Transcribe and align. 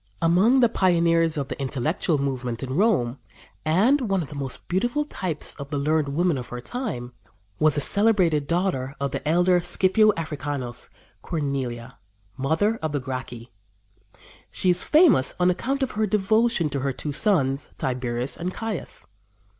Among 0.19 0.61
the 0.61 0.67
pioneers 0.67 1.37
of 1.37 1.49
the 1.49 1.61
intellectual 1.61 2.17
movement 2.17 2.63
in 2.63 2.75
Rome, 2.75 3.19
and 3.63 4.01
one 4.09 4.23
of 4.23 4.29
the 4.29 4.35
most 4.35 4.67
beautiful 4.67 5.05
types 5.05 5.53
of 5.59 5.69
the 5.69 5.77
learned 5.77 6.07
women 6.07 6.39
of 6.39 6.49
her 6.49 6.59
time, 6.59 7.13
was 7.59 7.75
the 7.75 7.81
celebrated 7.81 8.47
daughter 8.47 8.95
of 8.99 9.11
the 9.11 9.21
elder 9.29 9.59
Scipio 9.59 10.11
Africanus 10.17 10.89
Cornelia, 11.21 11.99
mother 12.35 12.79
of 12.81 12.93
the 12.93 12.99
Gracchi. 12.99 13.51
She 14.49 14.71
is 14.71 14.83
famous 14.83 15.35
on 15.39 15.51
account 15.51 15.83
of 15.83 15.91
her 15.91 16.07
devotion 16.07 16.67
to 16.71 16.79
her 16.79 16.93
two 16.93 17.13
sons, 17.13 17.69
Tiberius 17.77 18.35
and 18.37 18.51
Caius. 18.51 19.05